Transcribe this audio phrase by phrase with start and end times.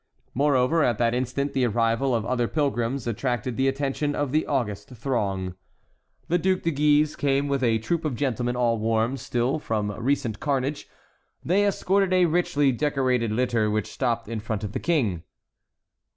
[0.33, 4.89] Moreover, at that instant the arrival of other pilgrims attracted the attention of the august
[4.89, 5.53] throng.
[6.27, 10.39] The Duc de Guise came with a troop of gentlemen all warm still from recent
[10.39, 10.87] carnage.
[11.45, 15.21] They escorted a richly decorated litter, which stopped in front of the King.